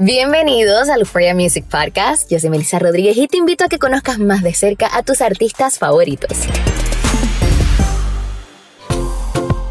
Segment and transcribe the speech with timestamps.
[0.00, 2.30] Bienvenidos al Euphoria Music Podcast.
[2.30, 5.20] Yo soy Melissa Rodríguez y te invito a que conozcas más de cerca a tus
[5.20, 6.30] artistas favoritos.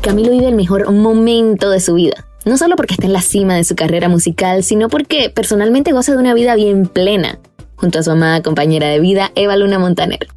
[0.01, 2.27] Camilo vive el mejor momento de su vida.
[2.43, 6.11] No solo porque está en la cima de su carrera musical, sino porque personalmente goza
[6.11, 7.39] de una vida bien plena,
[7.77, 10.27] junto a su amada compañera de vida, Eva Luna Montaner.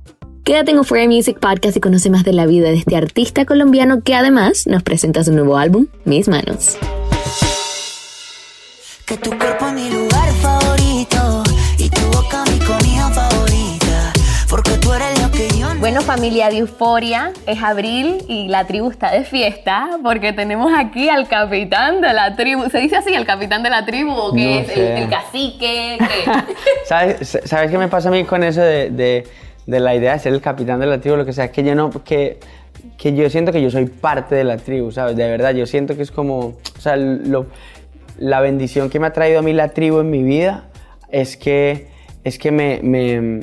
[0.44, 4.02] Quédate en Euphoria Music Podcast y conoce más de la vida de este artista colombiano
[4.04, 6.78] que además nos presenta su nuevo álbum, Mis Manos.
[9.10, 9.30] Que tu
[15.92, 21.08] Bueno, familia de Euforia, es abril y la tribu está de fiesta porque tenemos aquí
[21.08, 22.70] al capitán de la tribu.
[22.70, 24.68] ¿Se dice así, el capitán de la tribu o qué No es?
[24.76, 25.98] El, el cacique?
[25.98, 26.30] ¿Qué?
[26.86, 29.26] ¿Sabes, ¿Sabes qué me pasa a mí con eso de, de-
[29.66, 31.16] de la idea de ser el capitán de la tribu?
[31.16, 32.38] Lo que sea, que yo no, que,
[32.96, 35.16] que yo siento que yo soy parte de la tribu, ¿sabes?
[35.16, 37.46] De verdad, yo siento que es como, o sea, lo-
[38.16, 40.66] la bendición que me ha traído a mí la tribu en mi vida
[41.10, 41.88] es que,
[42.22, 43.40] es que me, me-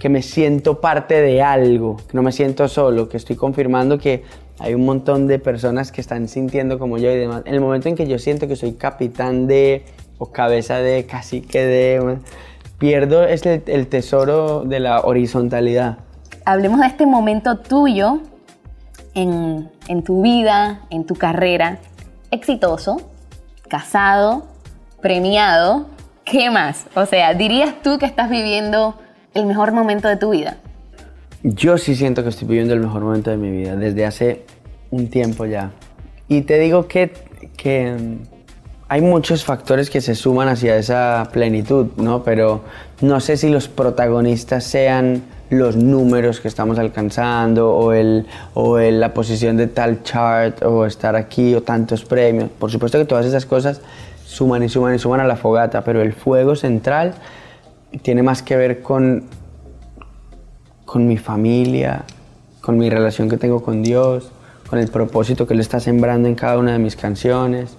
[0.00, 4.24] que me siento parte de algo, que no me siento solo, que estoy confirmando que
[4.58, 7.42] hay un montón de personas que están sintiendo como yo y demás.
[7.44, 9.84] En el momento en que yo siento que soy capitán de,
[10.18, 12.18] o cabeza de, cacique de,
[12.78, 15.98] pierdo es el, el tesoro de la horizontalidad.
[16.46, 18.20] Hablemos de este momento tuyo
[19.14, 21.78] en, en tu vida, en tu carrera.
[22.30, 23.02] Exitoso,
[23.68, 24.46] casado,
[25.02, 25.88] premiado.
[26.24, 26.86] ¿Qué más?
[26.94, 28.94] O sea, ¿dirías tú que estás viviendo
[29.34, 30.56] el mejor momento de tu vida?
[31.42, 34.44] Yo sí siento que estoy viviendo el mejor momento de mi vida desde hace
[34.90, 35.70] un tiempo ya.
[36.28, 37.12] Y te digo que,
[37.56, 38.16] que mm,
[38.88, 42.22] hay muchos factores que se suman hacia esa plenitud, ¿no?
[42.24, 42.62] Pero
[43.00, 49.00] no sé si los protagonistas sean los números que estamos alcanzando o, el, o el-
[49.00, 52.50] la posición de tal chart o estar aquí o tantos premios.
[52.50, 53.80] Por supuesto que todas esas cosas
[54.24, 57.14] suman y suman y suman a la fogata, pero el fuego central
[58.02, 59.24] tiene más que ver con
[60.90, 62.02] con mi familia,
[62.60, 64.32] con mi relación que tengo con Dios,
[64.68, 67.76] con el propósito que Él está sembrando en cada una de mis canciones,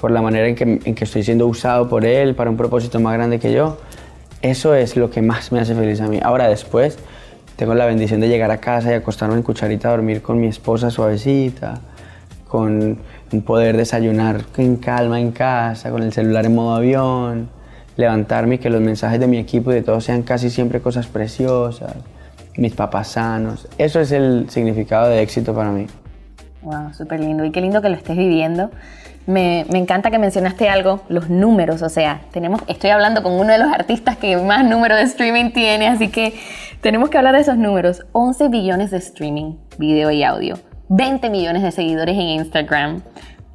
[0.00, 2.98] por la manera en que, en que estoy siendo usado por Él para un propósito
[2.98, 3.76] más grande que yo.
[4.40, 6.18] Eso es lo que más me hace feliz a mí.
[6.22, 6.98] Ahora después
[7.56, 10.46] tengo la bendición de llegar a casa y acostarme en cucharita a dormir con mi
[10.46, 11.82] esposa suavecita,
[12.48, 12.98] con
[13.44, 17.50] poder desayunar en calma en casa, con el celular en modo avión,
[17.96, 21.06] levantarme y que los mensajes de mi equipo y de todos sean casi siempre cosas
[21.06, 21.94] preciosas,
[22.56, 23.68] mis papás sanos.
[23.78, 25.86] Eso es el significado de éxito para mí.
[26.62, 27.44] Wow, súper lindo.
[27.44, 28.70] Y qué lindo que lo estés viviendo.
[29.26, 31.82] Me, me encanta que mencionaste algo, los números.
[31.82, 35.50] O sea, tenemos, estoy hablando con uno de los artistas que más número de streaming
[35.50, 36.34] tiene, así que
[36.80, 38.04] tenemos que hablar de esos números.
[38.12, 40.58] 11 billones de streaming, video y audio.
[40.88, 43.02] 20 millones de seguidores en Instagram.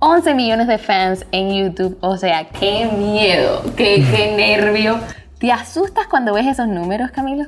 [0.04, 1.96] 11 millones de fans en YouTube.
[2.02, 5.00] O sea, qué miedo, qué, qué nervio.
[5.38, 7.46] ¿Te asustas cuando ves esos números, Camilo?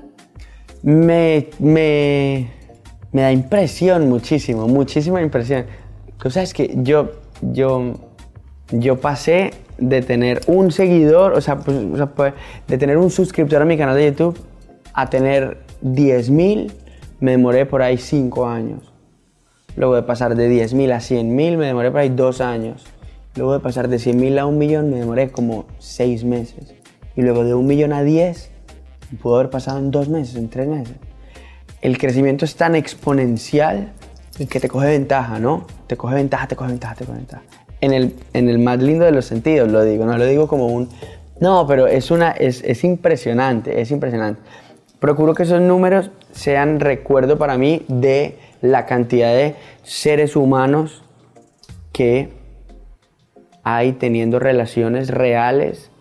[0.83, 2.51] Me, me,
[3.11, 5.65] me da impresión muchísimo, muchísima impresión.
[6.23, 7.95] O sea, es que yo, yo,
[8.69, 12.35] yo pasé de tener un seguidor, o sea, pues, o sea, pues,
[12.67, 14.39] de tener un suscriptor a mi canal de YouTube
[14.94, 16.71] a tener 10.000,
[17.19, 18.92] me demoré por ahí 5 años.
[19.75, 22.83] Luego de pasar de 10.000 a 100.000, me demoré por ahí 2 años.
[23.35, 26.75] Luego de pasar de 100.000 a un millón, me demoré como 6 meses.
[27.15, 28.51] Y luego de un millón a 10,
[29.21, 30.95] pudo haber pasado en 2 meses, en 3 meses.
[31.81, 33.91] El crecimiento es tan exponencial
[34.49, 35.65] que te coge ventaja, ¿no?
[35.87, 37.43] Te coge ventaja, te coge ventaja, te coge ventaja.
[37.81, 40.67] En el, en el más lindo de los sentidos lo digo, no lo digo como
[40.67, 40.89] un...
[41.39, 44.41] No, pero es, una, es, es impresionante, es impresionante.
[44.99, 51.04] Procuro que esos números sean recuerdo para mí de la cantidad de seres humanos
[51.92, 52.30] que
[53.62, 55.92] hay teniendo relaciones reales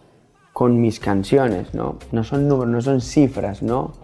[0.52, 1.98] con mis canciones, ¿no?
[2.12, 3.94] No son números, no son cifras, ¿no?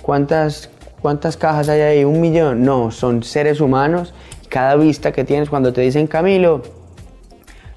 [0.00, 0.70] ¿Cuántas,
[1.02, 2.04] ¿Cuántas cajas hay ahí?
[2.04, 2.64] ¿Un millón?
[2.64, 4.14] No, son seres humanos.
[4.48, 6.62] Cada vista que tienes cuando te dicen, Camilo,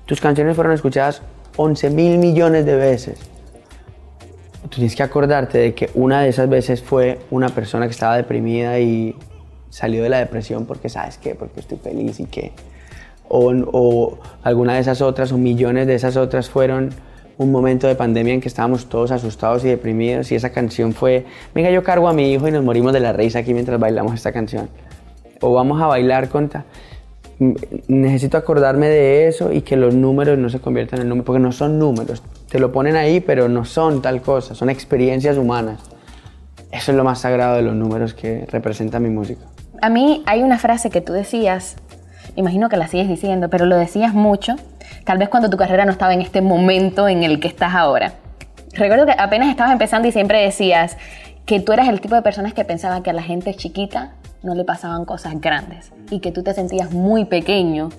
[0.06, 1.24] tus canciones fueron escuchadas
[1.58, 3.20] 11 mil millones de veces.
[4.70, 8.80] Tienes que acordarte de que una de esas veces fue una persona que estaba deprimida
[8.80, 9.18] y
[9.76, 11.36] salió de la depresión porque, ¿sabes qué?
[11.36, 12.54] Porque estoy feliz y qué.
[13.28, 16.92] O, alguna de esas otras, o millones de esas otras fueron
[17.38, 21.26] un momento de pandemia en que estábamos todos asustados y deprimidos y esa canción fue,
[21.54, 24.14] venga yo cargo a mi hijo y nos morimos de la risa aquí mientras bailamos
[24.14, 24.70] esta canción.
[25.42, 26.50] O vamos a bailar con...
[27.90, 31.52] Necesito acordarme de eso y que los números no se conviertan en números, porque no
[31.52, 32.24] son números.
[32.50, 35.82] Te lo ponen ahí, pero no son tal cosa, son experiencias humanas.
[36.72, 39.42] Eso es lo más sagrado de los números que representa mi música.
[39.82, 41.76] A mí hay una frase que tú decías,
[42.36, 44.56] imagino que la sigues diciendo, pero lo decías mucho,
[45.04, 48.14] tal vez cuando tu carrera no estaba en este momento en el que estás ahora.
[48.74, 50.98] Recuerdo que apenas estabas empezando y siempre decías
[51.46, 54.14] que tú eras el tipo de personas que pensaba que a la gente chiquita
[54.44, 57.90] no le pasaban cosas grandes y que tú te sentías muy pequeño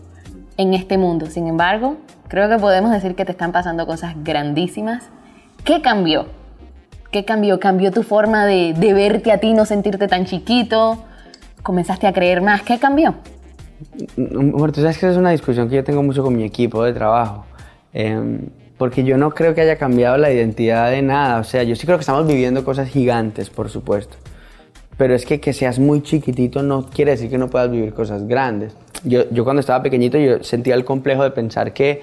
[0.56, 1.26] en este mundo.
[1.26, 1.96] Sin embargo,
[2.28, 5.04] creo que podemos decir que te están pasando cosas grandísimas.
[5.64, 6.26] ¿Qué cambió?
[7.10, 7.58] ¿Qué cambió?
[7.60, 11.04] ¿Cambió tu forma de, de verte a ti, no sentirte tan chiquito?
[11.66, 12.62] ¿Comenzaste a creer más?
[12.62, 13.16] ¿Qué cambió?
[14.16, 16.92] Bueno, tú sabes que es una discusión que yo tengo mucho con mi equipo de
[16.92, 17.44] trabajo.
[17.92, 18.38] Em,
[18.78, 21.40] porque yo no creo que haya cambiado la identidad de nada.
[21.40, 24.16] O sea, yo sí creo que estamos viviendo cosas gigantes, por supuesto.
[24.96, 28.28] Pero es que que seas muy chiquitito no quiere decir que no puedas vivir cosas
[28.28, 28.76] grandes.
[29.02, 32.02] Yo, yo cuando estaba pequeñito yo sentía el complejo de pensar que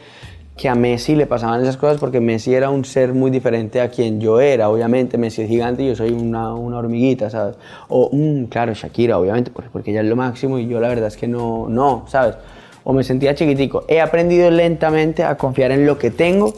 [0.55, 3.89] que a Messi le pasaban esas cosas porque Messi era un ser muy diferente a
[3.89, 4.69] quien yo era.
[4.69, 7.55] Obviamente Messi es gigante y yo soy una, una hormiguita, ¿sabes?
[7.89, 11.17] O, mm, claro, Shakira, obviamente, porque ella es lo máximo y yo la verdad es
[11.17, 12.35] que no, no, ¿sabes?
[12.83, 13.85] O me sentía chiquitico.
[13.88, 16.53] He aprendido lentamente a confiar en lo que tengo,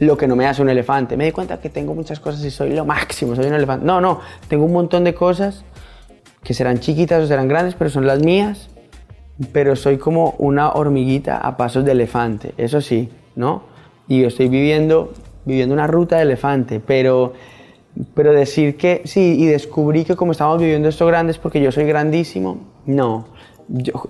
[0.00, 1.16] lo que no me hace un elefante.
[1.16, 3.86] Me di cuenta que tengo muchas cosas y soy lo máximo, soy un elefante.
[3.86, 5.64] No, no, tengo un montón de cosas
[6.42, 8.68] que serán chiquitas o serán grandes, pero son las mías.
[9.52, 13.62] Pero soy como una hormiguita a pasos de elefante, eso sí ¿no?
[14.08, 15.12] Y yo estoy viviendo,
[15.44, 17.32] viviendo una ruta de elefante, pero,
[18.14, 21.70] pero decir que sí, y descubrí que como estamos viviendo esto grande es porque yo
[21.70, 23.26] soy grandísimo, no.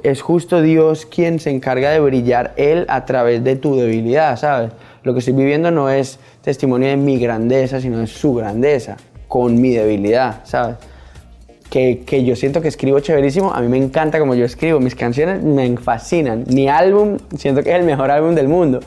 [0.02, 4.72] es justo Dios quien se encarga de brillar Él a través de tu debilidad, ¿sabes?
[5.02, 8.96] Lo que estoy viviendo no es testimonio de mi grandeza, sino de su grandeza,
[9.28, 10.76] con mi debilidad, ¿sabes?
[11.70, 13.52] Que, que, yo siento que escribo chéverísimo.
[13.52, 14.80] A mí me encanta como yo escribo.
[14.80, 16.44] Mis canciones me fascinan.
[16.48, 18.80] Mi álbum, siento que es el mejor álbum del mundo.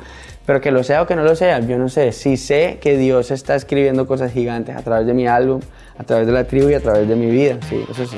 [0.45, 2.11] Pero que lo sea o que no lo sea, yo no sé.
[2.11, 5.61] Sí sé que Dios está escribiendo cosas gigantes a través de mi álbum,
[5.97, 7.57] a través de la tribu y a través de mi vida.
[7.69, 8.17] Sí, eso sí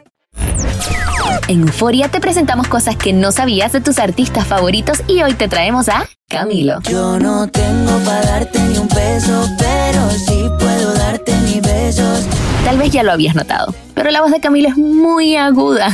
[1.47, 5.49] En Euforia te presentamos cosas que no sabías de tus artistas favoritos y hoy te
[5.49, 6.79] traemos a Camilo.
[6.89, 12.25] Yo no tengo para darte ni un peso, pero sí puedo darte mis besos.
[12.63, 15.89] Tal vez ya lo habías notado, pero la voz de Camilo es muy aguda.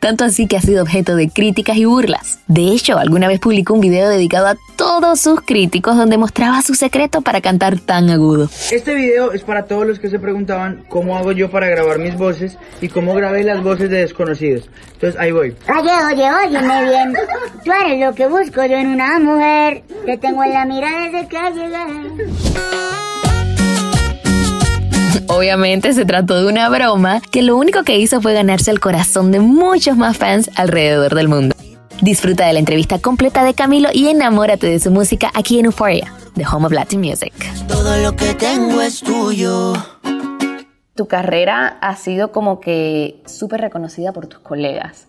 [0.00, 2.38] Tanto así que ha sido objeto de críticas y burlas.
[2.46, 6.74] De hecho, alguna vez publicó un video dedicado a todos sus críticos donde mostraba su
[6.74, 8.48] secreto para cantar tan agudo.
[8.70, 12.16] Este video es para todos los que se preguntaban cómo hago yo para grabar mis
[12.16, 14.70] voces y cómo grabé las voces de desconocidos.
[14.92, 15.56] Entonces ahí voy.
[15.68, 17.14] Oye, oye, óyeme bien.
[17.64, 19.82] Tú eres lo que busco yo en una mujer.
[20.06, 23.17] Te tengo en la mira desde que llegué.
[25.26, 29.32] Obviamente se trató de una broma que lo único que hizo fue ganarse el corazón
[29.32, 31.54] de muchos más fans alrededor del mundo.
[32.00, 36.12] Disfruta de la entrevista completa de Camilo y enamórate de su música aquí en Euphoria,
[36.34, 37.32] The Home of Latin Music.
[37.66, 39.72] Todo lo que tengo es tuyo.
[40.94, 45.07] Tu carrera ha sido como que súper reconocida por tus colegas.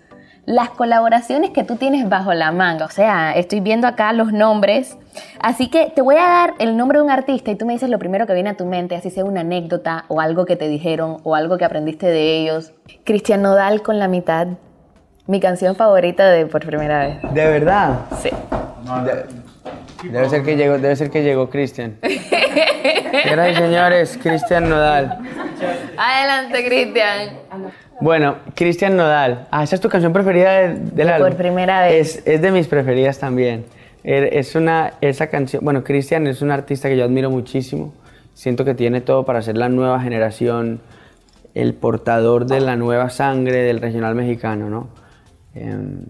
[0.51, 4.97] Las colaboraciones que tú tienes bajo la manga, o sea, estoy viendo acá los nombres.
[5.39, 7.87] Así que te voy a dar el nombre de un artista y tú me dices
[7.87, 10.67] lo primero que viene a tu mente, así sea una anécdota o algo que te
[10.67, 12.73] dijeron o algo que aprendiste de ellos.
[13.03, 14.47] Cristian Nodal con la mitad,
[15.27, 17.17] mi canción favorita de Por Primera Vez.
[17.31, 17.99] ¿De verdad?
[18.19, 18.31] Sí.
[19.05, 21.99] De- debe ser que llegó, debe ser que llegó Cristian.
[23.23, 25.19] Señoras y señores, Cristian Nodal.
[25.95, 27.29] Adelante, Cristian.
[28.01, 29.47] Bueno, Cristian Nodal.
[29.51, 31.27] Ah, esa es tu canción preferida de- del De álbum.
[31.29, 32.17] Por Primera Vez.
[32.17, 33.65] Es, es de mis preferidas también.
[34.03, 37.93] Er- Es una, esa canción, bueno, Cristian es un artista que yo admiro muchísimo.
[38.33, 40.79] Siento que tiene todo para ser la nueva generación,
[41.53, 44.87] el portador de la nueva sangre del regional mexicano, ¿no?
[45.55, 46.03] Em,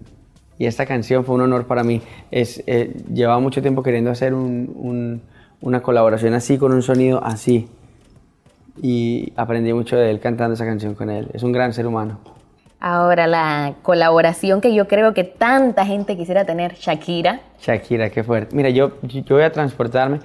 [0.60, 2.03] y esta canción fue un honor para mí.
[2.29, 5.22] Es, eh, llevaba mucho tiempo queriendo hacer un- un-
[5.62, 7.67] una colaboración así, con un sonido así.
[8.81, 11.29] Y aprendí mucho de él cantando esa canción con él.
[11.33, 12.19] Es un gran ser humano.
[12.79, 17.41] Ahora, la colaboración que yo creo que tanta gente quisiera tener, Shakira.
[17.59, 18.55] Shakira, qué fuerte.
[18.55, 20.19] Mira, yo, yo voy a transportarme.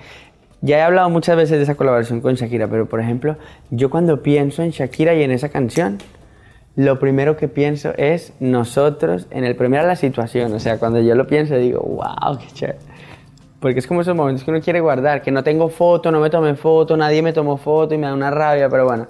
[0.61, 3.37] Ya he hablado muchas veces de esa colaboración con Shakira, pero por ejemplo,
[3.71, 5.99] yo cuando pienso en Shakira y en esa canción,
[6.77, 10.53] lo primero que pienso es nosotros en el primero la situación.
[10.55, 12.79] O sea, cuando yo lo pienso digo, wow, qué chévere.
[13.65, 16.29] Porque es como esos momentos que uno quiere guardar, que no tengo foto, no me
[16.29, 19.07] tomé foto, nadie me tomó foto y me da una rabia, pero bueno.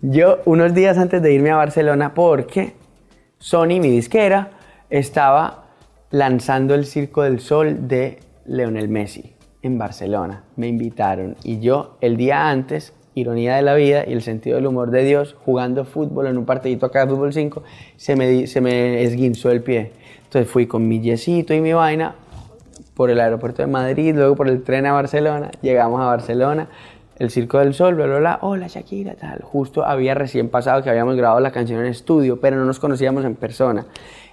[0.00, 2.74] Yo unos días antes de irme a Barcelona, porque
[3.38, 4.50] Sony, mi disquera,
[4.90, 5.64] estaba
[6.12, 10.44] lanzando el Circo del Sol de Leonel Messi en Barcelona.
[10.54, 14.68] Me invitaron y yo el día antes, ironía de la vida y el sentido del
[14.68, 17.64] humor de Dios, jugando fútbol en un partidito acá de fútbol 5,
[17.96, 19.90] se me, se me esguinzó el pie.
[20.22, 22.14] Entonces fui con mi yesito y mi vaina
[22.94, 26.68] por el aeropuerto de Madrid, luego por el tren a Barcelona, llegamos a Barcelona,
[27.18, 29.42] el Circo del Sol, bla, bla, bla, hola Shakira, tal.
[29.42, 33.24] Justo había recién pasado que habíamos grabado la canción en estudio, pero no nos conocíamos
[33.24, 33.86] en persona.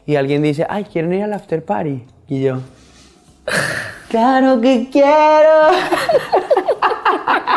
[0.05, 2.03] Y alguien dice, ay, ¿quieren ir al after party?
[2.27, 2.59] Y yo,
[4.09, 5.69] claro que quiero.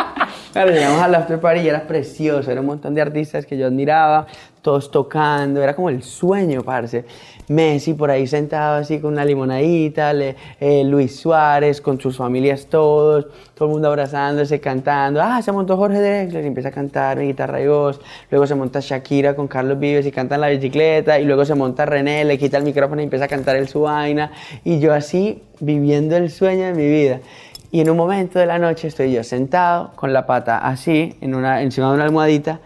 [0.55, 3.67] Claro, llegamos al after party y era precioso, era un montón de artistas que yo
[3.67, 4.25] admiraba,
[4.61, 7.03] todos tocando, era como el sueño, parce.
[7.49, 12.67] Messi por ahí sentado así con una limonadita, le- eh, Luis Suárez con sus familias
[12.67, 15.21] todos, todo el mundo abrazándose, cantando.
[15.21, 17.99] Ah, se montó Jorge Drexler y empieza a cantar mi guitarra y voz.
[18.31, 21.19] Luego se monta Shakira con Carlos Vives y cantan la bicicleta.
[21.19, 23.81] Y luego se monta René, le quita el micrófono y empieza a cantar él su
[23.81, 24.31] vaina.
[24.63, 27.19] Y yo así viviendo el sueño de mi vida.
[27.75, 31.35] Y en un momento de la noche estoy yo sentado con la pata así, en
[31.35, 32.61] una, encima de una almohadita,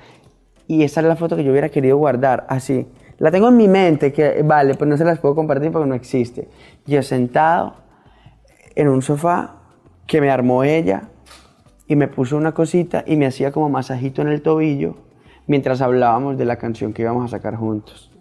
[0.67, 2.87] y esa es la foto que yo hubiera querido guardar, así.
[3.17, 5.95] La tengo en mi mente, que vale, pero no se las puedo compartir porque no
[5.95, 6.47] existe.
[6.85, 7.73] Yo sentado
[8.75, 9.55] en un sofá
[10.05, 11.05] que me armó ella
[11.87, 14.95] y me puso una cosita y me hacía como masajito en el tobillo
[15.47, 18.11] mientras hablábamos de la canción que íbamos a sacar juntos.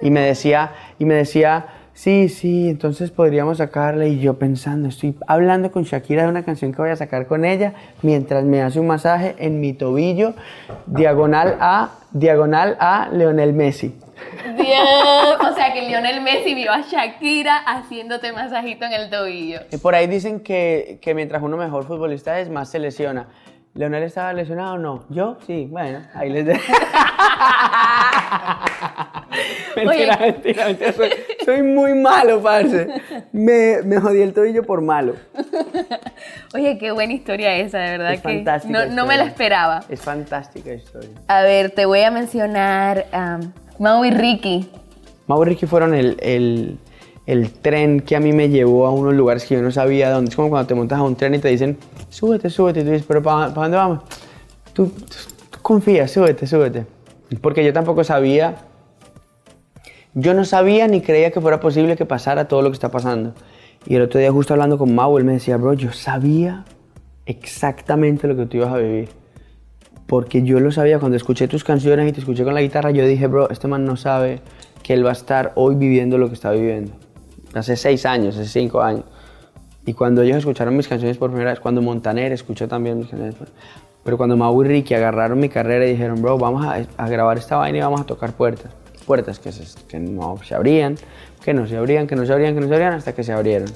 [0.00, 1.66] Y me decía, y me decía,
[1.98, 4.06] sí, sí, entonces podríamos sacarla.
[4.06, 7.44] Y yo pensando, estoy hablando con Shakira de una canción que voy a sacar con
[7.44, 10.34] ella mientras me hace un masaje en mi tobillo,
[10.86, 13.94] diagonal a, diagonal a Leonel Messi.
[14.56, 15.38] Dios.
[15.40, 19.60] O sea que Lionel Messi vio a Shakira haciéndote masajito en el tobillo.
[19.70, 23.28] Y por ahí dicen que, que mientras uno mejor futbolista es, más se lesiona.
[23.74, 25.04] ¿Leonel estaba lesionado o no?
[25.08, 25.38] ¿Yo?
[25.46, 26.60] Sí, bueno, ahí les dejo.
[29.76, 30.92] mentira, mentira, mentira.
[30.92, 31.10] Soy,
[31.44, 32.88] soy muy malo, parce.
[33.32, 35.14] Me, me jodí el tobillo por malo.
[36.54, 39.84] Oye, qué buena historia esa, de verdad Es que fantástica no, no me la esperaba.
[39.88, 41.10] Es fantástica historia.
[41.28, 43.38] A ver, te voy a mencionar a
[43.78, 44.68] Mau y Ricky.
[45.26, 46.78] Mau y Ricky fueron el, el,
[47.28, 50.30] el tren que a mí me llevó a unos lugares que yo no sabía dónde.
[50.30, 51.76] Es como cuando te montas a un tren y te dicen,
[52.08, 52.80] súbete, súbete.
[52.80, 54.00] Y tú dices, ¿pero para dónde vamos?
[54.72, 56.86] Tú, tú confía, súbete, súbete.
[57.42, 58.56] Porque yo tampoco sabía,
[60.14, 63.34] yo no sabía ni creía que fuera posible que pasara todo lo que está pasando.
[63.84, 66.64] Y el otro día justo hablando con Mau, él me decía, bro, yo sabía
[67.26, 69.10] exactamente lo que tú ibas a vivir.
[70.06, 73.06] Porque yo lo sabía cuando escuché tus canciones y te escuché con la guitarra, yo
[73.06, 74.40] dije, bro, este man no sabe
[74.82, 76.92] que él va a estar hoy viviendo lo que está viviendo.
[77.54, 79.04] Hace seis años, hace cinco años.
[79.86, 83.36] Y cuando ellos escucharon mis canciones por primera vez, cuando Montaner escuchó también mis canciones,
[84.04, 87.56] pero cuando Mau y Ricky agarraron mi carrera y dijeron, bro, vamos a, grabar esta
[87.56, 88.72] vaina y vamos a tocar puertas.
[89.06, 90.96] Puertas que no se abrían,
[91.42, 93.32] que no se abrían, que no se abrían, que no se abrían, hasta que se
[93.32, 93.68] abrieron.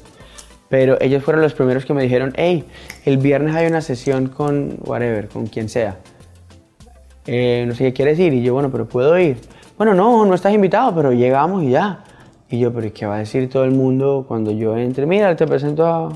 [0.68, 2.64] Pero ellos fueron los primeros que me dijeron, hey,
[3.04, 5.98] el viernes hay una sesión con whatever, con quien sea.
[7.26, 8.32] Eh, no sé qué quieres ir.
[8.32, 9.36] Y yo, bueno, pero puedo ir.
[9.76, 12.04] Bueno, no, no estás invitado, pero llegamos y ya.
[12.52, 15.06] Y yo, pero ¿y qué va a decir todo el mundo cuando yo entre?
[15.06, 16.12] Mira, te presento a...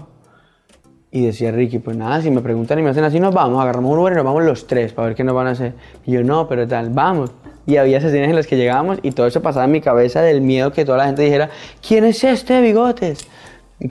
[1.11, 3.91] Y decía Ricky, pues nada, si me preguntan y me hacen así, nos vamos, agarramos
[3.91, 5.73] un Uber y nos vamos los tres para ver qué nos van a hacer.
[6.05, 7.31] Y yo, no, pero tal, vamos.
[7.65, 10.43] Y había sesiones en las que llegábamos y todo eso pasaba en mi cabeza del
[10.43, 11.49] miedo que toda la gente dijera,
[11.81, 13.27] ¿quién es este, bigotes?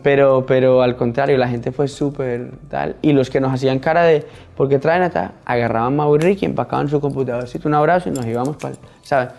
[0.03, 2.95] Pero, pero al contrario, la gente fue súper tal.
[3.01, 4.23] Y los que nos hacían cara de,
[4.55, 5.31] ¿por qué traen acá?
[5.45, 9.29] Agarraban Mau y Ricky, empacaban su computadorcito, un abrazo y nos íbamos para, ¿sabes?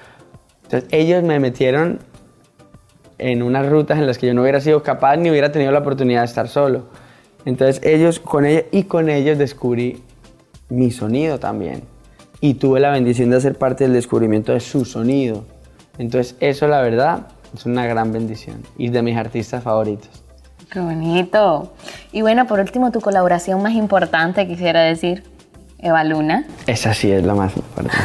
[0.65, 2.01] Entonces ellos me metieron
[3.19, 5.79] en unas rutas en las que yo no hubiera sido capaz ni hubiera tenido la
[5.81, 6.85] oportunidad de estar solo.
[7.45, 10.03] Entonces ellos, con ellos y con ellos descubrí
[10.69, 11.85] mi sonido también.
[12.41, 15.45] Y tuve la bendición de ser parte del descubrimiento de su sonido.
[15.99, 20.11] Entonces eso la verdad es una gran bendición y de mis artistas favoritos.
[20.71, 21.73] Qué bonito.
[22.13, 25.23] Y bueno, por último, tu colaboración más importante, quisiera decir,
[25.79, 26.47] Eva Luna.
[26.67, 27.97] Esa sí es la más importante.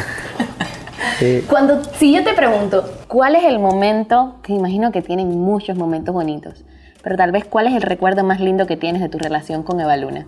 [1.22, 1.44] Sí.
[1.48, 6.12] Cuando, si yo te pregunto, ¿cuál es el momento, que imagino que tienen muchos momentos
[6.12, 6.64] bonitos,
[7.00, 9.78] pero tal vez cuál es el recuerdo más lindo que tienes de tu relación con
[9.78, 10.26] Eva Luna?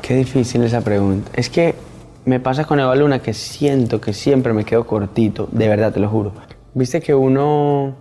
[0.00, 1.32] Qué difícil esa pregunta.
[1.34, 1.74] Es que
[2.24, 5.98] me pasa con Eva Luna que siento que siempre me quedo cortito, de verdad, te
[5.98, 6.32] lo juro.
[6.74, 7.96] Viste que uno,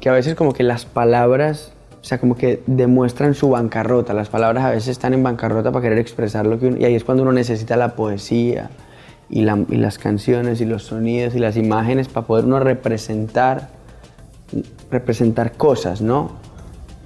[0.00, 4.12] que a veces como que las palabras, o sea, como que demuestran su bancarrota.
[4.12, 6.96] Las palabras a veces están en bancarrota para querer expresar lo que uno, y ahí
[6.96, 8.70] es cuando uno necesita la poesía
[9.30, 13.68] y, la- y las canciones y los sonidos y las imágenes para poder uno representar,
[14.90, 16.32] representar cosas, ¿no?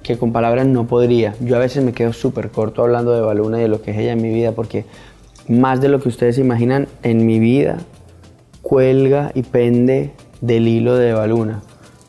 [0.03, 1.33] que con palabras no podría.
[1.39, 3.97] Yo a veces me quedo súper corto hablando de Baluna y de lo que es
[3.97, 4.83] ella en mi vida, porque
[5.47, 7.77] más de lo que ustedes imaginan en mi vida
[8.61, 11.61] cuelga y pende del hilo de Baluna,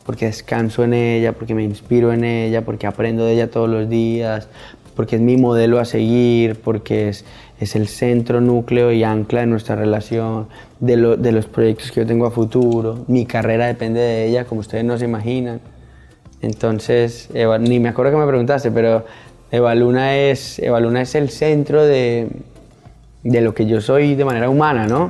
[0.05, 3.87] porque descanso en ella, porque me inspiro en ella, porque aprendo de ella todos los
[3.87, 4.49] días,
[4.93, 7.23] porque es mi modelo a seguir, porque es,
[7.59, 10.47] es el centro, núcleo y ancla de nuestra relación,
[10.79, 13.05] de, lo- de los proyectos que yo tengo a futuro.
[13.07, 15.61] Mi carrera depende de ella, como ustedes no se imaginan.
[16.41, 19.05] Entonces, Eva- ni me acuerdo que me preguntaste, pero
[19.51, 22.27] Eva Luna es, Eva Luna es el centro de,
[23.23, 25.09] de lo que yo soy de manera humana, ¿no?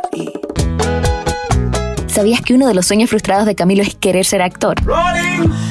[2.21, 4.75] ¿Sabías que uno de los sueños frustrados de Camilo es querer ser actor?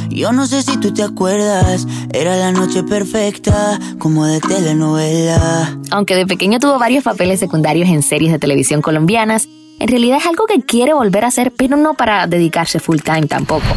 [0.08, 5.78] Yo no sé si tú te acuerdas, era la noche perfecta, como de telenovela.
[5.92, 9.46] Aunque de pequeño tuvo varios papeles secundarios en series de televisión colombianas,
[9.78, 13.28] en realidad es algo que quiere volver a hacer, pero no para dedicarse full time
[13.28, 13.68] tampoco.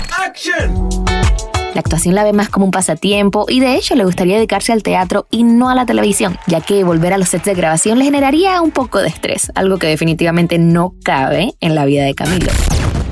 [1.73, 4.83] La actuación la ve más como un pasatiempo y de hecho le gustaría dedicarse al
[4.83, 8.05] teatro y no a la televisión, ya que volver a los sets de grabación le
[8.05, 12.51] generaría un poco de estrés, algo que definitivamente no cabe en la vida de Camilo.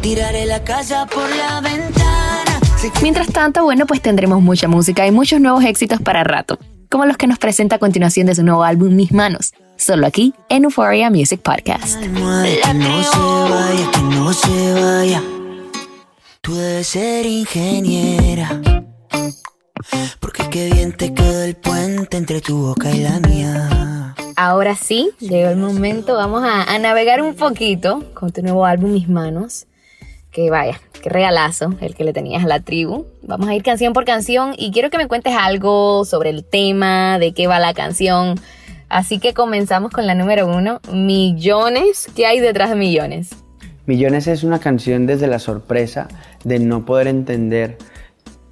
[0.02, 2.60] Tiraré la casa por la ventana.
[3.02, 7.18] Mientras tanto, bueno, pues tendremos mucha música y muchos nuevos éxitos para rato, como los
[7.18, 11.10] que nos presenta a continuación de su nuevo álbum Mis Manos, solo aquí en Euphoria
[11.10, 11.98] Music Podcast.
[11.98, 15.41] Almohada, que no se vaya, que no se vaya.
[16.44, 18.60] Tú debes ser ingeniera.
[20.20, 24.16] Porque qué bien te quedó el puente entre tu boca y la mía.
[24.36, 28.92] Ahora sí, llegó el momento, vamos a, a navegar un poquito con tu nuevo álbum
[28.92, 29.68] Mis Manos.
[30.32, 33.06] Que vaya, qué regalazo el que le tenías a la tribu.
[33.22, 37.20] Vamos a ir canción por canción y quiero que me cuentes algo sobre el tema,
[37.20, 38.40] de qué va la canción.
[38.90, 42.08] Así que comenzamos con la número uno, Millones.
[42.16, 43.30] ¿Qué hay detrás de Millones?
[43.92, 46.08] Millones es una canción desde la sorpresa
[46.46, 47.78] de no poder entender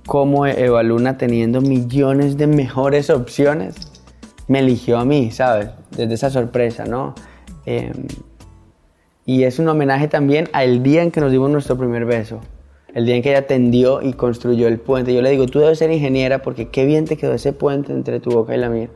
[0.06, 3.76] cómo Eva Luna teniendo millones de mejores opciones
[4.50, 5.70] me eligió a mí, ¿sabes?
[5.92, 7.16] Desde esa sorpresa, ¿no?
[7.66, 7.94] Eh,
[9.26, 12.42] y es un homenaje también al día en que nos dimos nuestro primer beso.
[12.94, 15.14] El día en que ella tendió y construyó el puente.
[15.14, 18.20] Yo le digo, tú debes ser ingeniera porque qué bien te quedó ese puente entre
[18.20, 18.90] tu boca y la mía.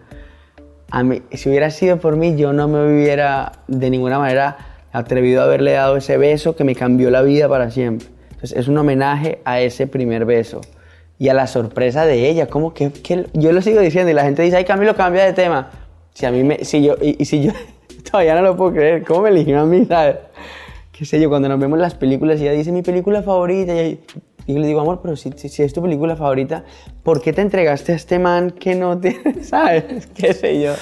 [0.91, 5.41] A mí, si hubiera sido por mí, yo no me hubiera de ninguna manera atrevido
[5.41, 8.08] a haberle dado ese beso que me cambió la vida para siempre.
[8.29, 10.62] Entonces es un homenaje a ese primer beso
[11.19, 12.47] y a la sorpresa de ella.
[12.47, 15.34] Como que, que yo lo sigo diciendo y la gente dice, ay Camilo, cambia de
[15.34, 15.71] tema.
[16.13, 17.51] Si a mí me, si yo, y, y si yo
[18.12, 20.17] todavía no lo puedo creer, ¿cómo me eligió a mí, sabes?
[20.91, 23.99] Qué sé yo, cuando nos vemos las películas y ella dice mi película favorita y
[24.45, 26.65] yo le digo, amor, pero si, si, si es tu película favorita,
[27.01, 30.08] ¿por qué te entregaste a este man que no tiene, sabes?
[30.08, 30.73] Qué sé yo.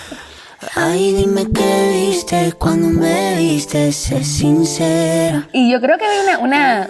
[0.76, 5.48] Ay, dime qué viste cuando me viste, sé sincera.
[5.54, 6.88] Y yo creo que hay una, una,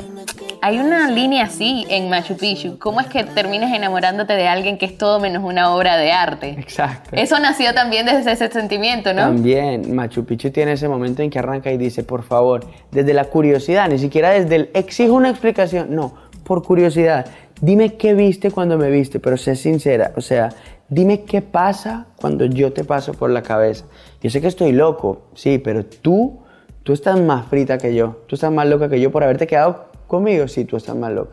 [0.62, 2.78] hay una línea así en Machu Picchu.
[2.80, 6.50] ¿Cómo es que terminas enamorándote de alguien que es todo menos una obra de arte?
[6.60, 7.12] Exacto.
[7.14, 9.22] Eso nació también desde ese sentimiento, ¿no?
[9.22, 13.26] También, Machu Picchu tiene ese momento en que arranca y dice, por favor, desde la
[13.26, 17.26] curiosidad, ni siquiera desde el exijo una explicación, no, por curiosidad,
[17.62, 20.50] dime qué viste cuando me viste, pero sé sincera, o sea,
[20.92, 23.86] dime qué pasa cuando yo te paso por la cabeza.
[24.22, 26.42] Yo sé que estoy loco, sí, pero tú,
[26.84, 29.86] tú estás más frita que yo, tú estás más loca que yo por haberte quedado
[30.06, 31.32] conmigo, sí, tú estás más loca.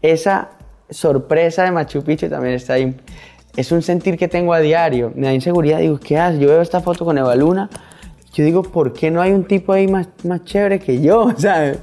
[0.00, 0.52] Esa
[0.88, 2.96] sorpresa de Machu Picchu también está ahí.
[3.56, 5.12] Es un sentir que tengo a diario.
[5.16, 6.40] Me da inseguridad, digo, ¿qué haces?
[6.40, 7.68] Yo veo esta foto con Eva Luna,
[8.32, 11.32] yo digo, ¿por qué no hay un tipo ahí más, más chévere que yo?
[11.36, 11.80] ¿Sabes?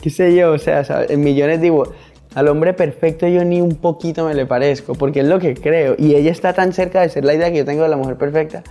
[0.00, 0.50] ¿Qué sé yo?
[0.52, 1.16] O sea, ¿sabes?
[1.16, 1.92] millones digo,
[2.34, 5.94] al hombre perfecto yo ni un poquito me le parezco, porque es lo que creo.
[5.98, 8.16] Y ella está tan cerca de ser la idea que yo tengo de la mujer
[8.16, 8.62] perfecta,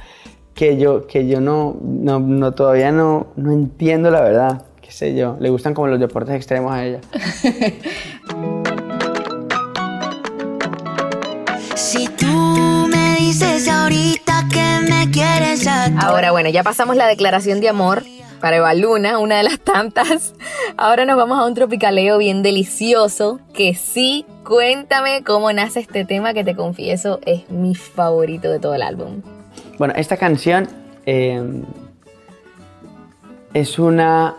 [0.53, 4.65] que yo, que yo no, no, no todavía no, no entiendo la verdad.
[4.81, 6.99] Qué sé yo, le gustan como los deportes extremos a ella.
[11.75, 17.59] Si tú me dices ahorita que me quieres a Ahora, bueno, ya pasamos la declaración
[17.59, 18.03] de amor
[18.43, 20.35] para Eva Luna, una de las tantas.
[20.75, 23.39] Ahora nos vamos a un tropicaleo bien delicioso.
[23.53, 28.75] Que sí, cuéntame cómo nace este tema que te confieso es mi favorito de todo
[28.75, 29.21] el álbum.
[29.77, 30.67] Bueno, esta canción
[31.05, 31.41] eh,
[33.53, 34.35] es una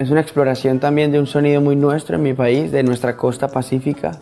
[0.00, 3.46] es una exploración también de un sonido muy nuestro en mi país, de nuestra costa
[3.46, 4.18] pacífica.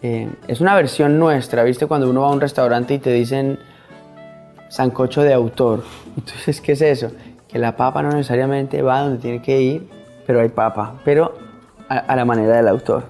[0.00, 1.84] Eh, es una versión nuestra, ¿viste?
[1.84, 3.58] Cuando uno va a un restaurante y te dicen
[4.70, 5.84] sancocho de autor.
[6.16, 7.10] Entonces, ¿qué es eso?
[7.48, 9.88] Que la papa no necesariamente va donde tiene que ir,
[10.26, 11.34] pero hay papa, pero
[11.88, 13.04] a, a la manera del autor.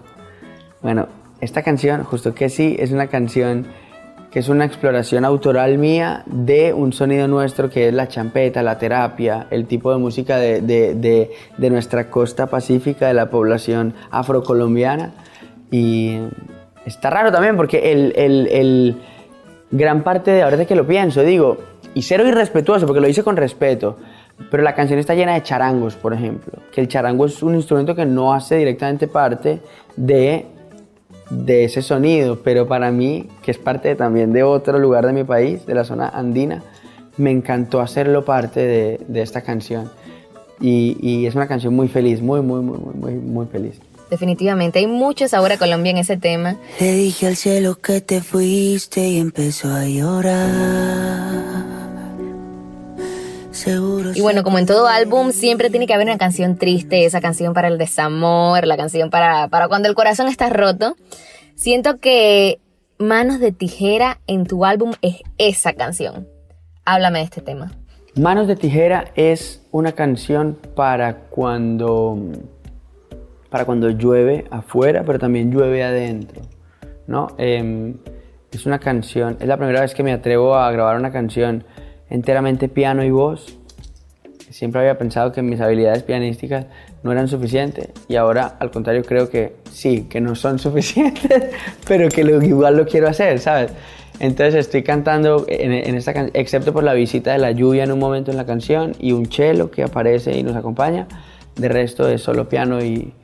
[0.81, 1.09] Bueno,
[1.41, 3.67] esta canción, justo que sí, es una canción
[4.31, 8.79] que es una exploración autoral mía de un sonido nuestro que es la champeta, la
[8.79, 13.95] terapia, el tipo de música de, de, de, de nuestra costa pacífica, de la población
[14.11, 15.13] afrocolombiana.
[15.71, 16.19] Y
[16.85, 18.97] está raro también porque el, el, el
[19.71, 21.57] gran parte de ahora que lo pienso, digo,
[21.95, 23.97] y cero irrespetuoso porque lo hice con respeto,
[24.51, 27.95] pero la canción está llena de charangos, por ejemplo, que el charango es un instrumento
[27.95, 29.61] que no hace directamente parte
[29.97, 30.47] de
[31.31, 35.25] de ese sonido, pero para mí, que es parte también de otro lugar de mi
[35.25, 36.63] país, de la zona andina,
[37.17, 39.91] me encantó hacerlo parte de, de esta canción.
[40.61, 43.81] Y, y, es una canción muy feliz, muy, muy, muy, muy, muy feliz.
[44.11, 46.57] Definitivamente, hay mucho sabor a Colombia en ese tema.
[46.81, 51.78] Le dije al cielo que te fuiste y empezó a llorar.
[53.59, 57.21] Seguro y bueno, como en todo álbum, siempre tiene que haber una canción triste, esa
[57.21, 60.97] canción para el desamor, la canción para, para cuando el corazón está roto.
[61.57, 62.61] Siento que
[62.99, 66.29] Manos de Tijera en tu álbum es esa canción.
[66.85, 67.73] Háblame de este tema.
[68.15, 72.17] Manos de Tijera es una canción para cuando,
[73.51, 76.43] para cuando llueve afuera, pero también llueve adentro.
[77.09, 77.29] ¿no?
[77.39, 77.95] Eh,
[78.53, 81.65] es una canción, es la primera vez que me atrevo a grabar una canción
[82.11, 83.59] enteramente piano y voz.
[84.51, 86.67] Siempre había pensado que mis habilidades pianísticas
[87.03, 91.45] no eran suficientes y ahora al contrario creo que sí, que no son suficientes,
[91.87, 93.73] pero que igual lo quiero hacer, ¿sabes?
[94.21, 98.01] Entonces estoy cantando en, esta canción, excepto por la visita de la lluvia en un
[98.01, 101.07] momento en la canción y un cello que aparece y nos acompaña.
[101.55, 103.15] De resto es solo piano y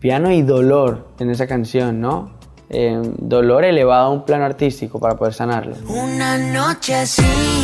[0.00, 2.32] piano y dolor en esa canción, ¿no?
[2.70, 5.76] Eh, dolor elevado a un plano artístico para poder sanarlo.
[5.88, 7.63] Una noche así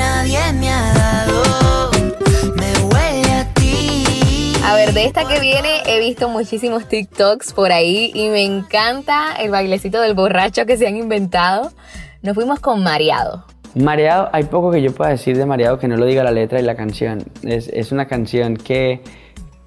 [0.00, 1.90] nadie me ha dado,
[2.56, 4.54] me huele a ti.
[4.64, 9.34] A ver, de esta que viene he visto muchísimos TikToks por ahí y me encanta
[9.38, 11.72] el bailecito del borracho que se han inventado.
[12.22, 13.44] Nos fuimos con Mareado.
[13.74, 16.58] Mareado, hay poco que yo pueda decir de Mareado que no lo diga la letra
[16.58, 17.22] y la canción.
[17.42, 19.02] Es, es una canción que,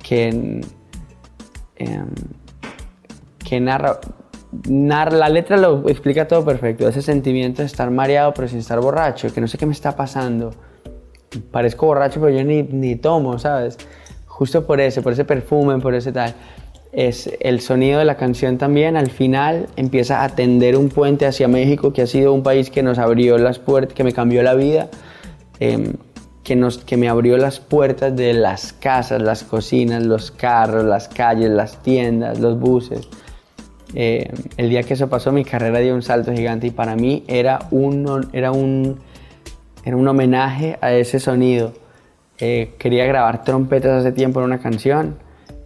[0.02, 0.62] que,
[1.76, 2.06] eh,
[3.48, 4.00] que narra, narra,
[4.70, 6.88] la letra lo explica todo perfecto.
[6.88, 9.96] Ese sentimiento de estar mareado pero sin estar borracho, que no sé qué me está
[9.96, 10.52] pasando.
[11.52, 13.78] Parezco borracho pero yo ni, ni tomo, ¿sabes?
[14.28, 16.36] Justo por ese, por ese perfume, por ese tal
[16.94, 21.48] es el sonido de la canción también al final empieza a tender un puente hacia
[21.48, 24.54] México que ha sido un país que nos abrió las puertas que me cambió la
[24.54, 24.90] vida
[25.60, 25.94] eh,
[26.44, 31.08] que, nos, que me abrió las puertas de las casas las cocinas los carros las
[31.08, 33.10] calles las tiendas los buses
[33.96, 37.24] eh, el día que eso pasó mi carrera dio un salto gigante y para mí
[37.28, 39.00] era un, era un,
[39.86, 41.74] era un homenaje a ese sonido
[42.40, 45.16] eh, quería grabar trompetas hace tiempo en una canción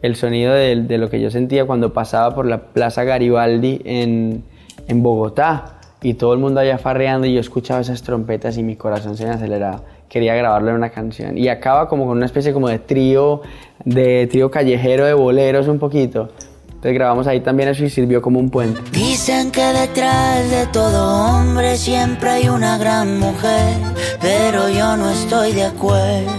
[0.01, 4.43] el sonido de, de, lo que yo sentía cuando pasaba por la Plaza Garibaldi en,
[4.87, 8.75] en, Bogotá y todo el mundo allá farreando y yo escuchaba esas trompetas y mi
[8.75, 9.81] corazón se me aceleraba.
[10.07, 13.41] Quería grabarlo en una canción y acaba como con una especie como de trío,
[13.83, 16.29] de trío callejero de boleros un poquito.
[16.77, 18.79] Entonces grabamos ahí también eso y sirvió como un puente.
[18.91, 23.73] Dicen que detrás de todo hombre siempre hay una gran mujer,
[24.21, 26.31] pero yo no estoy de acuerdo.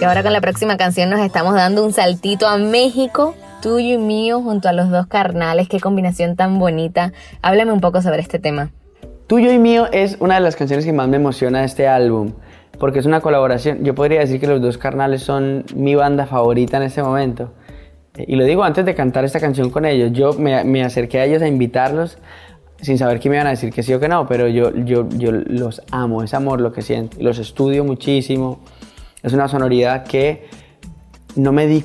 [0.00, 3.98] Y ahora con la próxima canción nos estamos dando un saltito a México, tuyo y
[3.98, 5.68] mío, junto a los dos carnales.
[5.68, 7.12] Qué combinación tan bonita.
[7.40, 8.72] Háblame un poco sobre este tema.
[9.28, 12.32] Tuyo y mío es una de las canciones que más me emociona de este álbum,
[12.80, 13.84] porque es una colaboración.
[13.84, 17.52] Yo podría decir que los dos carnales son mi banda favorita en este momento.
[18.18, 20.12] Y lo digo antes de cantar esta canción con ellos.
[20.12, 22.18] Yo me, acerqué a ellos a invitarlos
[22.80, 25.08] sin saber que me iban a decir que sí o que no, pero yo, yo,
[25.08, 27.16] yo los amo, es amor lo que siento.
[27.20, 28.60] Los estudio muchísimo.
[29.22, 30.48] Es una sonoridad que
[31.36, 31.84] no me, di,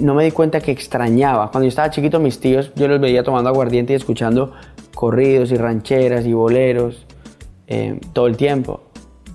[0.00, 1.50] no me di cuenta que extrañaba.
[1.50, 4.52] Cuando yo estaba chiquito, mis tíos, yo los veía tomando aguardiente y escuchando
[4.94, 7.06] corridos y rancheras y boleros
[7.68, 8.82] eh, todo el tiempo.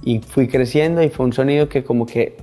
[0.04, 2.38] Y fui creciendo y fue un sonido que como que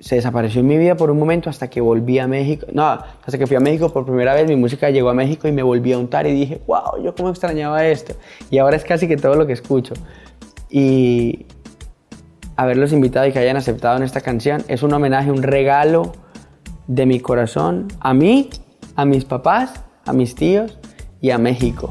[0.00, 2.66] se desapareció en mi vida por un momento hasta que volví a México.
[2.72, 5.52] No, hasta que fui a México por primera vez, mi música llegó a México y
[5.52, 8.14] me volví a untar y dije, wow, yo cómo extrañaba esto.
[8.50, 9.94] Y ahora es casi que todo lo que escucho.
[10.68, 11.46] Y,
[12.56, 14.62] haberlos invitado y que hayan aceptado en esta canción.
[14.68, 16.12] Es un homenaje, un regalo
[16.86, 18.50] de mi corazón a mí,
[18.96, 20.78] a mis papás, a mis tíos
[21.20, 21.90] y a México.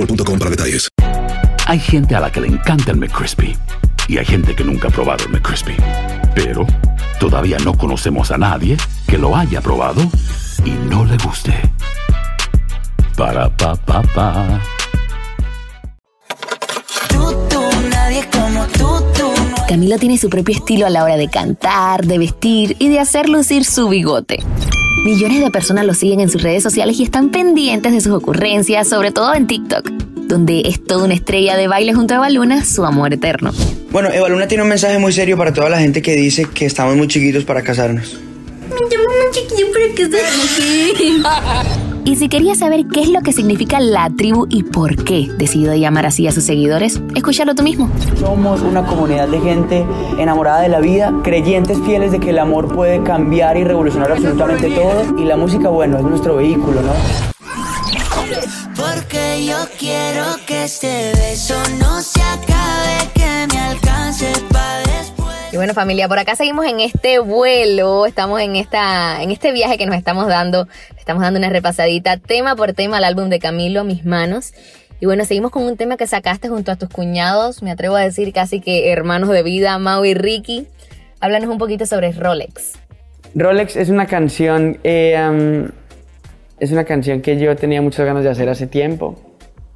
[0.00, 0.88] boostmobile.com para detalles.
[1.66, 3.56] Hay gente a la que le encanta el McCrispy
[4.08, 5.76] y hay gente que nunca ha probado el McCrispy.
[6.34, 6.66] Pero
[7.18, 10.02] todavía no conocemos a nadie que lo haya probado
[10.64, 11.54] y no le guste.
[13.16, 14.60] Para pa pa pa.
[17.90, 22.88] nadie como tú, tiene su propio estilo a la hora de cantar, de vestir y
[22.88, 24.42] de hacer lucir su bigote.
[24.98, 28.86] Millones de personas lo siguen en sus redes sociales y están pendientes de sus ocurrencias,
[28.86, 29.88] sobre todo en TikTok,
[30.28, 33.50] donde es toda una estrella de baile junto a Evaluna, su amor eterno.
[33.90, 36.96] Bueno, Evaluna tiene un mensaje muy serio para toda la gente que dice que estamos
[36.96, 38.18] muy chiquitos para casarnos.
[38.68, 39.84] Me llamo muy chiquillo para
[42.04, 45.74] Y si querías saber qué es lo que significa la tribu y por qué decidió
[45.74, 47.90] llamar así a sus seguidores, escúchalo tú mismo.
[48.18, 49.86] Somos una comunidad de gente
[50.18, 54.70] enamorada de la vida, creyentes fieles de que el amor puede cambiar y revolucionar absolutamente
[54.70, 55.18] todo.
[55.18, 56.92] Y la música, bueno, es nuestro vehículo, ¿no?
[58.76, 64.59] Porque yo quiero que este beso no se acabe, que me alcance para.
[65.52, 69.78] Y bueno familia, por acá seguimos en este vuelo, estamos en esta, en este viaje
[69.78, 73.82] que nos estamos dando, estamos dando una repasadita tema por tema al álbum de Camilo,
[73.82, 74.52] Mis Manos.
[75.00, 78.00] Y bueno, seguimos con un tema que sacaste junto a tus cuñados, me atrevo a
[78.00, 80.68] decir casi que hermanos de vida, Mau y Ricky.
[81.18, 82.74] Háblanos un poquito sobre Rolex.
[83.34, 85.68] Rolex es una canción, um,
[86.60, 89.18] es una canción que yo tenía muchas ganas de hacer hace tiempo.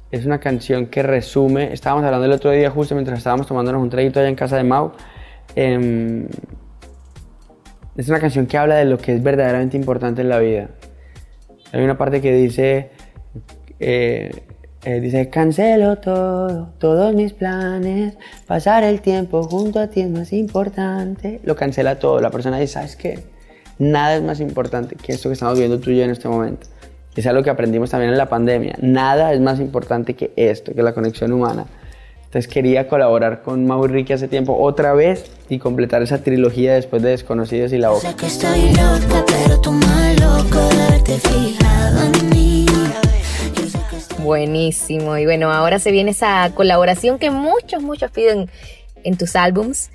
[0.09, 3.89] Es una canción que resume, estábamos hablando el otro día justo mientras estábamos tomándonos un
[3.89, 4.93] traguito allá en casa de Mau.
[5.55, 6.27] Em,
[7.95, 10.69] es una canción que habla de lo que es verdaderamente importante en la vida.
[11.71, 12.91] Hay una parte que dice,
[13.79, 14.31] eh,
[14.83, 20.31] eh, dice, cancelo todo, todos mis planes, pasar el tiempo junto a ti es más
[20.33, 21.39] importante.
[21.43, 23.19] Lo cancela todo, la persona dice, ¿sabes qué?
[23.79, 26.67] Nada es más importante que esto que estamos viendo tú y yo en este momento.
[27.15, 28.75] Es algo que aprendimos también en la pandemia.
[28.81, 31.65] Nada es más importante que esto, que la conexión humana.
[32.35, 36.73] Entonces quería colaborar con Mau y Ricky hace tiempo otra vez y completar esa trilogía
[36.73, 38.09] después de Desconocidos y La Boca.
[38.09, 42.65] Sé que estoy loca, pero tú más loco de haberte fijado en mí.
[43.55, 45.17] Yo sé que estoy- Buenísimo.
[45.17, 48.49] Y bueno, ahora se viene esa colaboración que muchos, muchos piden
[49.05, 49.89] en tus álbums.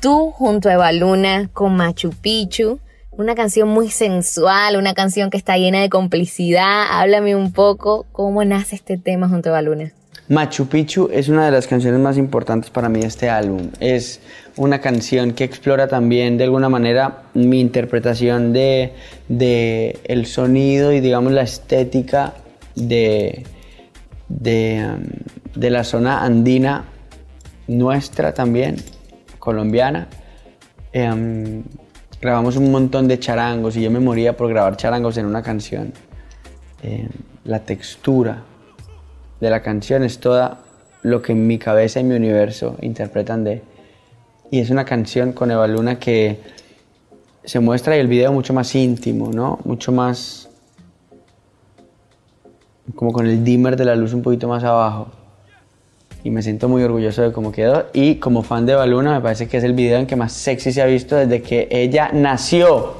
[0.00, 2.80] Tú junto a Evaluna con Machu Picchu.
[3.10, 6.84] Una canción muy sensual, una canción que está llena de complicidad.
[6.92, 9.92] Háblame un poco cómo nace este tema junto a Evaluna.
[10.28, 13.68] Machu Picchu es una de las canciones más importantes para mí de este álbum.
[13.78, 14.20] Es
[14.56, 18.94] una canción que explora también de alguna manera mi interpretación de,
[19.28, 22.32] de el sonido y digamos la estética
[22.74, 23.44] de,
[24.28, 26.86] de, um, la zona andina
[27.66, 28.76] nuestra también,
[29.38, 30.08] colombiana.
[30.94, 31.64] Em,
[32.22, 35.92] grabamos un montón de charangos y yo me moría por grabar charangos en una canción.
[36.82, 37.10] Em,
[37.44, 38.42] la textura
[39.44, 40.60] de la canción es toda
[41.02, 43.62] lo que en mi cabeza y mi universo interpretan de.
[44.50, 46.40] Y es una canción con Eva Luna que
[47.44, 49.58] se muestra y el video mucho más íntimo, ¿no?
[49.64, 50.48] Mucho más.
[52.94, 55.08] como con el dimmer de la luz un poquito más abajo.
[56.22, 57.88] Y me siento muy orgulloso de cómo quedó.
[57.92, 60.32] Y como fan de Eva Luna, me parece que es el video en que más
[60.32, 62.94] sexy se ha visto desde que ella nació.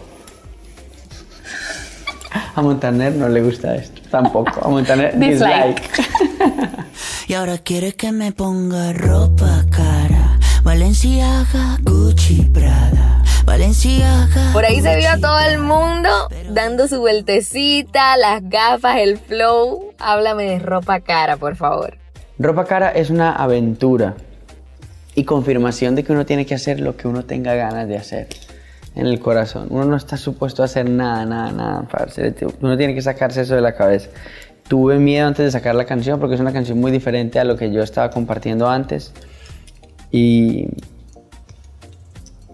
[2.55, 4.04] A Montaner no le gusta esto.
[4.15, 4.61] Tampoco.
[4.63, 5.83] Vamos a tener Dislike.
[5.83, 6.85] dislike.
[7.27, 10.39] Y ahora quiere que me ponga ropa cara.
[10.63, 13.25] Valenciaga, Gucci, Prada.
[13.45, 14.53] Valenciaga.
[14.53, 16.09] Por ahí se vio a todo el mundo
[16.51, 19.93] dando su vueltecita, las gafas, el flow.
[19.99, 21.99] Háblame de ropa cara, por favor.
[22.39, 24.15] Ropa cara es una aventura
[25.17, 28.29] y confirmación de que uno tiene que hacer lo que uno tenga ganas de hacer
[28.95, 29.69] en el corazón.
[29.71, 31.89] Uno no está supuesto a hacer nada, nada, nada.
[31.91, 32.35] parce.
[32.61, 34.11] Uno tiene que sacarse eso de la cabeza.
[34.69, 37.57] Tuve miedo antes de sacar la canción porque es una canción muy diferente a lo
[37.57, 39.13] que yo estaba compartiendo antes.
[40.11, 40.69] Y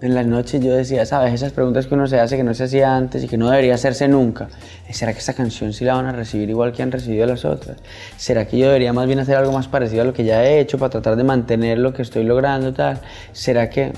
[0.00, 1.34] en las noches yo decía, ¿sabes?
[1.34, 3.74] Esas preguntas que uno se hace que no se hacía antes y que no debería
[3.74, 4.48] hacerse nunca.
[4.90, 7.76] ¿Será que esta canción sí la van a recibir igual que han recibido las otras?
[8.16, 10.58] ¿Será que yo debería más bien hacer algo más parecido a lo que ya he
[10.58, 13.00] hecho para tratar de mantener lo que estoy logrando tal?
[13.32, 13.92] ¿Será que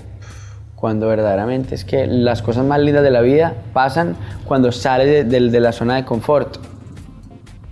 [0.82, 5.22] cuando verdaderamente es que las cosas más lindas de la vida pasan cuando sales de,
[5.22, 6.56] de- de la zona de confort?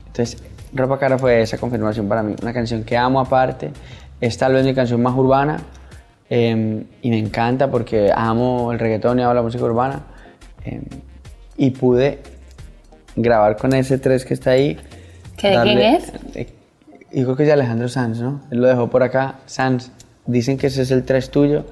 [0.06, 0.40] Entonces,
[0.72, 2.36] Ropa Cara fue esa confirmación para mí.
[2.40, 3.72] Una canción que amo aparte.
[4.20, 5.56] Es tal vez mi canción más urbana.
[6.30, 10.02] eh, y me encanta porque amo el reggaetón y amo la música urbana.
[10.64, 10.80] eh,
[11.56, 12.20] y pude
[13.16, 14.78] grabar con ese 3 que está ahí.
[15.36, 16.12] ¿Que de quién es?
[16.36, 16.46] eh,
[17.12, 18.40] yo creo que es de Alejandro Sanz, ¿no?
[18.52, 19.40] Él lo dejó por acá.
[19.46, 19.90] Sanz,
[20.26, 21.64] dicen que ese es el 3 tuyo.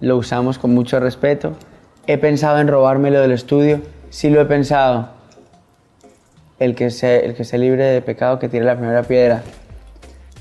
[0.00, 1.54] Lo usamos con mucho respeto.
[2.06, 3.80] He pensado en robármelo del estudio.
[4.10, 5.10] Sí lo he pensado.
[6.58, 9.42] El que, se, el que esté libre de pecado que tire la primera piedra.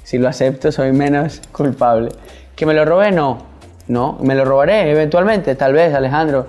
[0.03, 2.10] Si lo acepto, soy menos culpable.
[2.55, 3.12] ¿Que me lo robe?
[3.12, 3.45] No.
[3.88, 6.47] No, me lo robaré eventualmente, tal vez, Alejandro.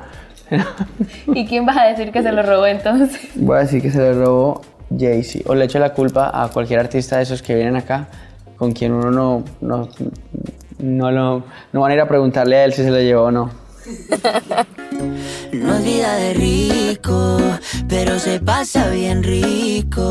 [1.34, 3.30] ¿Y quién vas a decir que se lo robó entonces?
[3.36, 4.62] Voy a decir que se lo robó
[4.96, 5.48] Jay-Z.
[5.48, 8.08] O le echo la culpa a cualquier artista de esos que vienen acá,
[8.56, 9.88] con quien uno no, no,
[10.78, 13.30] no, lo, no van a ir a preguntarle a él si se lo llevó o
[13.30, 13.50] no.
[15.52, 17.38] No es vida de rico,
[17.88, 20.10] pero se pasa bien rico.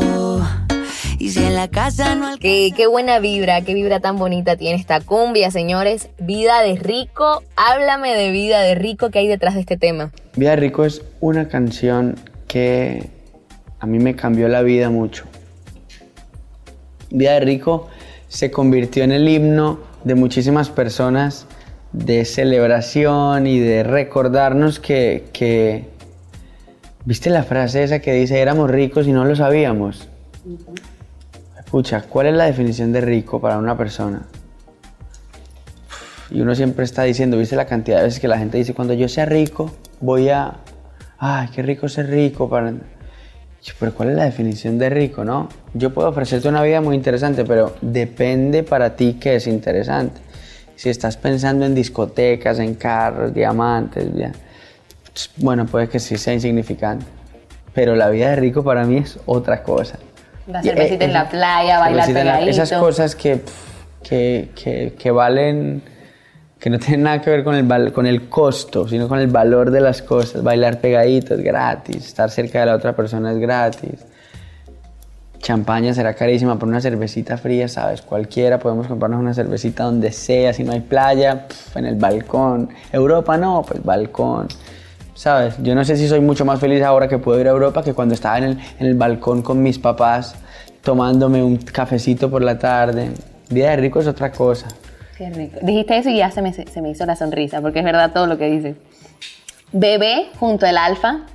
[1.18, 2.40] Y si en la casa no alcanza.
[2.40, 6.10] Qué, qué buena vibra, qué vibra tan bonita tiene esta cumbia, señores.
[6.18, 7.42] Vida de rico.
[7.56, 10.12] Háblame de vida de rico que hay detrás de este tema.
[10.36, 12.16] Vida de Rico es una canción
[12.46, 13.10] que
[13.80, 15.24] a mí me cambió la vida mucho.
[17.10, 17.88] Vida de Rico
[18.28, 21.46] se convirtió en el himno de muchísimas personas
[21.92, 25.88] de celebración y de recordarnos que, que-
[27.04, 30.08] ¿Viste la frase esa que dice éramos ricos y no lo sabíamos?
[31.58, 34.22] Escucha, ¿cuál es la definición de rico para una persona?
[36.30, 38.92] Y uno siempre está diciendo, ¿viste la cantidad de veces que la gente dice, cuando
[38.92, 40.56] yo sea rico, voy a...
[41.18, 42.74] Ay, qué rico ser rico para...
[43.78, 45.48] Pero ¿cuál es la definición de rico, no?
[45.74, 50.20] Yo puedo ofrecerte una vida muy interesante, pero depende para ti qué es interesante.
[50.76, 54.32] Si estás pensando en discotecas, en carros, diamantes, ya,
[55.38, 57.04] bueno, puede que sí sea insignificante.
[57.74, 59.98] Pero la vida de rico para mí es otra cosa.
[60.46, 62.62] La Y, eh, cervecita en la playa, bailar cervecita en la- pegadito.
[62.62, 63.52] Esas cosas que, pf,
[64.08, 65.82] que, que, que valen,
[66.58, 69.70] que no tienen nada que ver con el, con el costo, sino con el valor
[69.70, 70.42] de las cosas.
[70.42, 74.04] Bailar pegadito es gratis, estar cerca de la otra persona es gratis.
[75.38, 78.02] Champaña será carísima, pero una cervecita fría, ¿sabes?
[78.02, 81.46] Cualquiera podemos comprarnos una cervecita donde sea, si no hay playa,
[81.76, 82.70] en el balcón.
[82.92, 84.48] Europa no, pues balcón.
[85.14, 85.54] ¿Sabes?
[85.62, 87.94] Yo no sé si soy mucho más feliz ahora que puedo ir a Europa que
[87.94, 90.34] cuando estaba en el, en el balcón con mis papás
[90.82, 93.10] tomándome un cafecito por la tarde.
[93.48, 94.68] Vida de rico es otra cosa.
[95.18, 95.50] Qué.
[95.62, 98.26] Dijiste eso y ya se me, se me hizo la sonrisa, porque es verdad todo
[98.28, 98.76] lo que dices.
[99.72, 101.26] Bebé junto al alfa.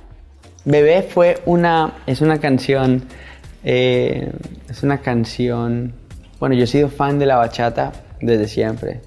[0.64, 3.04] Bebé fue una, es una canción,
[3.62, 4.32] eh,
[4.70, 5.92] es una canción,
[6.40, 9.02] bueno, yo he sido fan de la bachata desde siempre.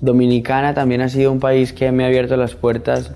[0.00, 3.12] Dominicana también ha sido un país que me ha abierto las puertas,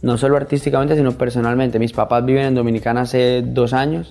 [0.00, 1.78] no solo artísticamente, sino personalmente.
[1.78, 4.10] Mis papás viven en Dominicana hace dos años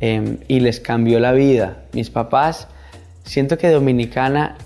[0.00, 1.78] eh, y les cambió la vida.
[1.92, 2.68] Mis papás,
[3.24, 4.56] siento que Dominicana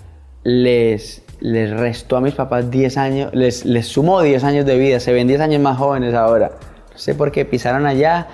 [0.45, 4.99] les, les restó a mis papás 10 años, les, les sumó 10 años de vida,
[5.01, 6.51] se ven 10 años más jóvenes ahora.
[6.93, 8.27] No sé por qué pisaron allá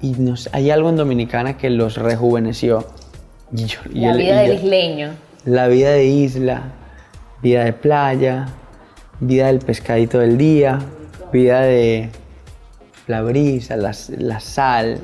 [0.00, 2.86] y nos- hay algo en Dominicana que los rejuveneció.
[3.52, 5.10] Y yo- La vida y del yo- isleño.
[5.46, 6.62] la vida de isla,
[7.42, 8.46] vida de playa,
[9.20, 10.78] vida del pescadito del día,
[11.32, 12.10] vida de
[13.06, 14.98] la brisa, la, la sal.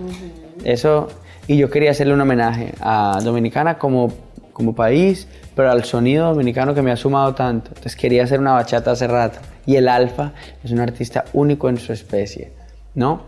[0.65, 1.09] Eso,
[1.47, 4.13] y yo quería hacerle un homenaje a Dominicana como,
[4.53, 7.69] como país, pero al sonido dominicano que me ha sumado tanto.
[7.69, 9.39] Entonces quería hacer una bachata hace rato.
[9.67, 10.33] Y el Alfa
[10.65, 12.53] es un artista único en su especie,
[12.95, 13.23] ¿no?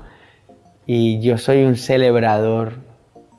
[0.86, 2.74] Y yo soy un celebrador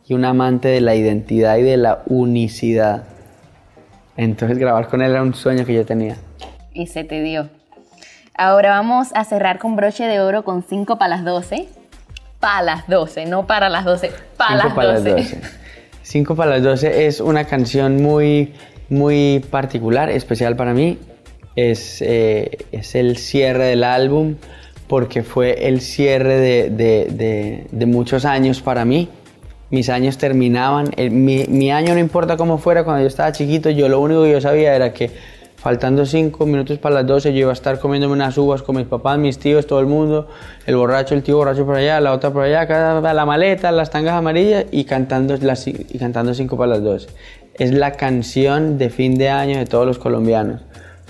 [0.07, 3.03] y un amante de la identidad y de la unicidad.
[4.15, 6.17] Entonces grabar con él era un sueño que yo tenía.
[6.73, 7.49] Y se te dio.
[8.35, 11.67] Ahora vamos a cerrar con broche de oro con 5 para las 12.
[12.39, 15.09] para las 12, no para las 12, para las para 12.
[15.09, 15.62] las 12.
[16.03, 18.51] Cinco para las 12 es una canción muy,
[18.89, 20.97] muy particular, especial para mí.
[21.55, 24.35] Es, eh, es el cierre del álbum
[24.87, 29.07] porque fue el cierre de, de- de- muchos años para mí.
[29.69, 30.91] Mis años terminaban.
[30.97, 34.23] El- mi, mi año no importa cómo fuera, cuando yo estaba chiquito, yo lo único
[34.23, 35.09] que yo sabía era que
[35.63, 38.85] faltando cinco minutos para las 12 yo iba a estar comiéndome unas uvas con mis
[38.85, 40.27] papás, mis tíos, todo el mundo,
[40.65, 42.65] el borracho, el tío borracho por allá, la otra por allá,
[43.01, 47.07] la maleta, las tangas amarillas y cantando, las, y cantando cinco para las 12.
[47.53, 50.59] Es la canción de fin de año de todos los colombianos.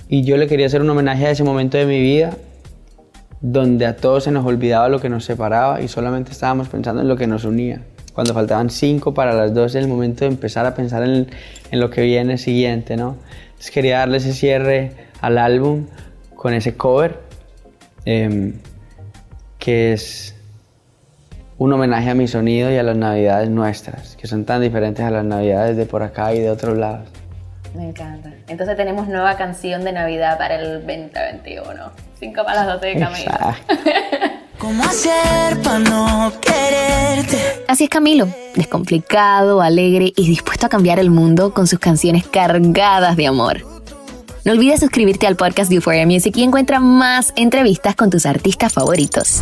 [0.07, 2.37] Y yo le quería hacer un homenaje a ese momento de mi vida
[3.41, 7.07] donde a todos se nos olvidaba lo que nos separaba y solamente estábamos pensando en
[7.07, 7.81] lo que nos unía.
[8.13, 11.25] Cuando faltaban cinco para las 12, el momento de empezar a pensar en,
[11.71, 13.17] en lo que viene siguiente, ¿no?
[13.63, 14.91] Entonces quería darle ese cierre
[15.21, 15.87] al álbum
[16.35, 17.21] con ese cover,
[18.03, 18.55] em,
[19.57, 20.35] que es
[21.57, 25.11] un homenaje a mi sonido y a las navidades nuestras, que son tan diferentes a
[25.11, 27.07] las navidades de por acá y de otros lados.
[27.73, 28.33] Me encanta.
[28.49, 31.89] Entonces tenemos nueva canción de Navidad para el 2021.
[32.19, 33.31] 5 para las 12 de Camilo.
[34.57, 37.63] ¿Cómo hacer para no quererte?
[37.67, 43.17] Así es Camilo, descomplicado, alegre y dispuesto a cambiar el mundo con sus canciones cargadas
[43.17, 43.65] de amor.
[44.45, 48.73] No olvides suscribirte al podcast de Euphoria Music y encuentra más entrevistas con tus artistas
[48.73, 49.41] favoritos.